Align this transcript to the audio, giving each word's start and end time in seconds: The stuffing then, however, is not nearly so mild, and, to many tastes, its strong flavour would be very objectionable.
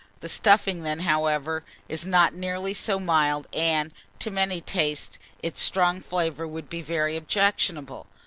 The 0.21 0.29
stuffing 0.29 0.81
then, 0.81 1.01
however, 1.01 1.63
is 1.87 2.07
not 2.07 2.33
nearly 2.33 2.73
so 2.73 2.99
mild, 2.99 3.45
and, 3.53 3.91
to 4.17 4.31
many 4.31 4.59
tastes, 4.59 5.19
its 5.43 5.61
strong 5.61 6.01
flavour 6.01 6.47
would 6.47 6.69
be 6.69 6.81
very 6.81 7.15
objectionable. 7.15 8.07